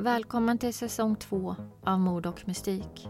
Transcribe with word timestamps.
Välkommen 0.00 0.58
till 0.58 0.74
säsong 0.74 1.16
två 1.16 1.56
av 1.84 2.00
Mord 2.00 2.26
och 2.26 2.48
mystik. 2.48 3.08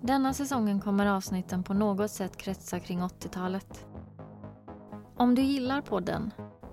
Denna 0.00 0.34
säsongen 0.34 0.80
kommer 0.80 1.06
avsnitten 1.06 1.62
på 1.62 1.74
något 1.74 2.10
sätt 2.10 2.36
kretsa 2.36 2.80
kring 2.80 3.00
80-talet. 3.00 3.86
Om 5.16 5.34
du 5.34 5.42
gillar 5.42 5.80
podden, 5.80 6.30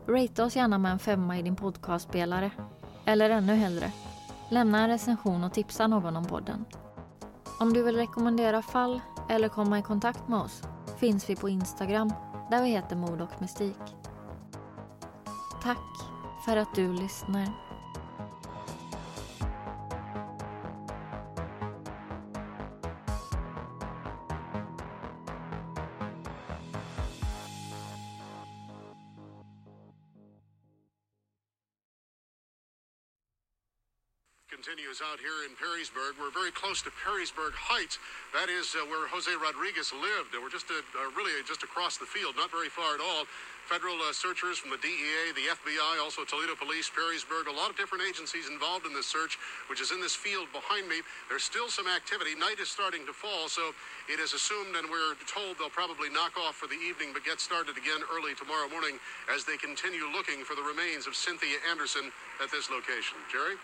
ratea 0.07 0.45
oss 0.45 0.55
gärna 0.55 0.77
med 0.77 0.91
en 0.91 0.99
femma 0.99 1.39
i 1.39 1.41
din 1.41 1.55
podcastspelare. 1.55 2.51
Eller 3.05 3.29
ännu 3.29 3.53
hellre, 3.53 3.91
lämna 4.49 4.79
en 4.83 4.89
recension 4.89 5.43
och 5.43 5.53
tipsa 5.53 5.87
någon 5.87 6.17
om 6.17 6.25
podden. 6.25 6.65
Om 7.59 7.73
du 7.73 7.83
vill 7.83 7.95
rekommendera 7.95 8.61
fall 8.61 9.01
eller 9.29 9.49
komma 9.49 9.79
i 9.79 9.81
kontakt 9.81 10.27
med 10.27 10.39
oss 10.39 10.61
finns 10.97 11.29
vi 11.29 11.35
på 11.35 11.49
Instagram 11.49 12.13
där 12.51 12.63
vi 12.63 12.69
heter 12.69 12.95
Mord 12.95 13.21
och 13.21 13.41
mystik. 13.41 13.95
Tack 15.63 15.87
för 16.45 16.57
att 16.57 16.75
du 16.75 16.93
lyssnar. 16.93 17.68
Continues 34.49 34.97
out 35.05 35.21
here 35.21 35.45
in 35.45 35.53
Perrysburg. 35.53 36.17
We're 36.17 36.33
very 36.33 36.49
close 36.49 36.81
to 36.81 36.89
Perrysburg 36.89 37.53
Heights. 37.53 38.01
That 38.33 38.49
is 38.49 38.73
uh, 38.73 38.81
where 38.89 39.05
Jose 39.05 39.29
Rodriguez 39.37 39.93
lived. 39.93 40.33
We're 40.33 40.49
just 40.49 40.65
uh, 40.73 40.81
uh, 40.97 41.13
really 41.13 41.37
just 41.45 41.61
across 41.61 42.01
the 42.01 42.09
field, 42.09 42.33
not 42.33 42.49
very 42.49 42.67
far 42.67 42.97
at 42.97 43.01
all. 43.01 43.29
Federal 43.69 44.01
uh, 44.01 44.09
searchers 44.09 44.57
from 44.57 44.73
the 44.73 44.81
DEA, 44.81 45.37
the 45.37 45.53
FBI, 45.53 46.01
also 46.01 46.25
Toledo 46.25 46.57
Police, 46.57 46.89
Perrysburg, 46.89 47.45
a 47.45 47.53
lot 47.53 47.69
of 47.69 47.77
different 47.77 48.01
agencies 48.01 48.49
involved 48.49 48.89
in 48.89 48.93
this 48.97 49.05
search, 49.05 49.37
which 49.69 49.77
is 49.77 49.93
in 49.93 50.01
this 50.01 50.17
field 50.17 50.49
behind 50.49 50.89
me. 50.89 51.05
There's 51.29 51.45
still 51.45 51.69
some 51.69 51.85
activity. 51.85 52.33
Night 52.33 52.57
is 52.57 52.73
starting 52.73 53.05
to 53.05 53.13
fall, 53.13 53.45
so 53.45 53.69
it 54.09 54.17
is 54.17 54.33
assumed 54.33 54.73
and 54.73 54.89
we're 54.89 55.13
told 55.29 55.61
they'll 55.61 55.69
probably 55.69 56.09
knock 56.09 56.33
off 56.41 56.57
for 56.57 56.65
the 56.65 56.81
evening 56.81 57.13
but 57.13 57.21
get 57.21 57.37
started 57.37 57.77
again 57.77 58.01
early 58.09 58.33
tomorrow 58.33 58.65
morning 58.73 58.97
as 59.29 59.45
they 59.45 59.61
continue 59.61 60.09
looking 60.09 60.41
for 60.41 60.57
the 60.57 60.65
remains 60.65 61.05
of 61.05 61.13
Cynthia 61.13 61.61
Anderson 61.69 62.09
at 62.41 62.49
this 62.49 62.73
location. 62.73 63.21
Jerry? 63.29 63.61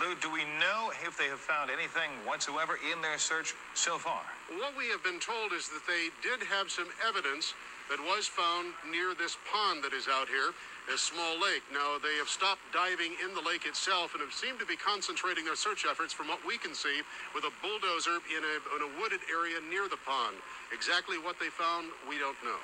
Lou, 0.00 0.16
do 0.24 0.32
we 0.32 0.48
know 0.56 0.88
if 1.04 1.20
they 1.20 1.28
have 1.28 1.40
found 1.40 1.68
anything 1.68 2.08
whatsoever 2.24 2.80
in 2.80 3.04
their 3.04 3.20
search 3.20 3.52
so 3.76 4.00
far? 4.00 4.24
What 4.56 4.72
we 4.72 4.88
have 4.88 5.04
been 5.04 5.20
told 5.20 5.52
is 5.52 5.68
that 5.68 5.84
they 5.84 6.08
did 6.24 6.40
have 6.48 6.72
some 6.72 6.88
evidence 7.04 7.52
that 7.92 8.00
was 8.00 8.24
found 8.24 8.72
near 8.88 9.12
this 9.12 9.36
pond 9.52 9.84
that 9.84 9.92
is 9.92 10.08
out 10.08 10.32
here, 10.32 10.56
a 10.88 10.96
small 10.96 11.36
lake. 11.36 11.60
Now, 11.68 12.00
they 12.00 12.16
have 12.16 12.32
stopped 12.32 12.64
diving 12.72 13.20
in 13.20 13.36
the 13.36 13.44
lake 13.44 13.68
itself 13.68 14.16
and 14.16 14.24
have 14.24 14.32
seemed 14.32 14.56
to 14.64 14.66
be 14.66 14.80
concentrating 14.80 15.44
their 15.44 15.60
search 15.60 15.84
efforts, 15.84 16.16
from 16.16 16.26
what 16.26 16.40
we 16.40 16.56
can 16.56 16.72
see, 16.72 17.04
with 17.36 17.44
a 17.44 17.52
bulldozer 17.60 18.16
in 18.32 18.40
a, 18.40 18.54
in 18.72 18.80
a 18.88 18.90
wooded 18.96 19.20
area 19.28 19.60
near 19.68 19.92
the 19.92 20.00
pond. 20.08 20.40
Exactly 20.72 21.20
what 21.20 21.36
they 21.36 21.52
found, 21.52 21.92
we 22.08 22.16
don't 22.16 22.38
know. 22.40 22.60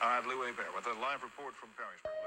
All 0.00 0.08
right, 0.08 0.24
Lou 0.24 0.40
Bear 0.56 0.72
with 0.72 0.88
a 0.88 0.96
live 1.04 1.20
report 1.20 1.52
from 1.60 1.68
Perrysburg. 1.76 2.25